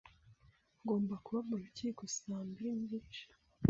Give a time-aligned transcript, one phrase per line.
[0.81, 3.23] Ngomba kuba mu rukiko saa mbiri n'igice.